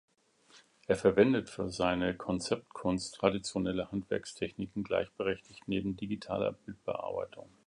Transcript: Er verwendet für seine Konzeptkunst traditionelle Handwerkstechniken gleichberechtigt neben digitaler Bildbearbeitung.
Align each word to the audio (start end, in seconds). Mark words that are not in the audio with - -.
Er 0.87 0.95
verwendet 0.95 1.47
für 1.51 1.69
seine 1.69 2.17
Konzeptkunst 2.17 3.13
traditionelle 3.17 3.91
Handwerkstechniken 3.91 4.83
gleichberechtigt 4.83 5.67
neben 5.67 5.95
digitaler 5.95 6.53
Bildbearbeitung. 6.53 7.51